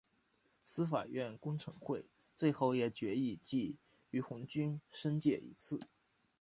[0.63, 3.75] 司法院公惩会最后也议决记
[4.09, 5.79] 俞鸿钧申诫一次。